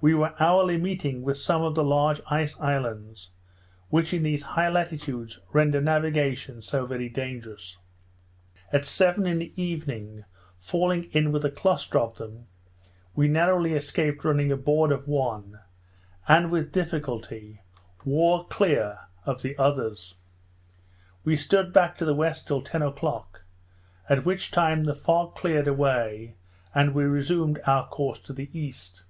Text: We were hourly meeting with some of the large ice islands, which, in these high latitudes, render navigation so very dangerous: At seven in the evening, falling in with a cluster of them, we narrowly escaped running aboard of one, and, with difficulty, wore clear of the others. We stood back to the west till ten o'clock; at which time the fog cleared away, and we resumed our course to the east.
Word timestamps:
We 0.00 0.14
were 0.14 0.36
hourly 0.40 0.76
meeting 0.76 1.22
with 1.22 1.38
some 1.38 1.62
of 1.62 1.74
the 1.74 1.82
large 1.82 2.20
ice 2.30 2.56
islands, 2.60 3.30
which, 3.88 4.14
in 4.14 4.22
these 4.22 4.44
high 4.54 4.68
latitudes, 4.68 5.40
render 5.52 5.80
navigation 5.80 6.62
so 6.62 6.86
very 6.86 7.08
dangerous: 7.08 7.78
At 8.72 8.84
seven 8.84 9.26
in 9.26 9.40
the 9.40 9.52
evening, 9.60 10.22
falling 10.56 11.10
in 11.10 11.32
with 11.32 11.44
a 11.44 11.50
cluster 11.50 11.98
of 11.98 12.16
them, 12.16 12.46
we 13.16 13.26
narrowly 13.26 13.72
escaped 13.72 14.22
running 14.24 14.52
aboard 14.52 14.92
of 14.92 15.08
one, 15.08 15.58
and, 16.28 16.52
with 16.52 16.70
difficulty, 16.70 17.62
wore 18.04 18.46
clear 18.46 19.00
of 19.26 19.42
the 19.42 19.58
others. 19.58 20.14
We 21.24 21.34
stood 21.34 21.72
back 21.72 21.96
to 21.96 22.04
the 22.04 22.14
west 22.14 22.46
till 22.46 22.62
ten 22.62 22.82
o'clock; 22.82 23.42
at 24.08 24.24
which 24.24 24.52
time 24.52 24.82
the 24.82 24.94
fog 24.94 25.34
cleared 25.34 25.66
away, 25.66 26.36
and 26.72 26.94
we 26.94 27.02
resumed 27.02 27.60
our 27.66 27.88
course 27.88 28.20
to 28.20 28.32
the 28.32 28.48
east. 28.56 29.02